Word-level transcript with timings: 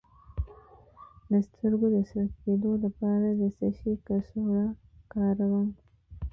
د 1.29 1.31
سترګو 1.47 1.87
د 1.95 1.97
سره 2.09 2.23
کیدو 2.41 2.71
لپاره 2.83 3.27
د 3.39 3.43
څه 3.57 3.67
شي 3.77 3.93
کڅوړه 4.05 4.65
وکاروم؟ 4.97 5.67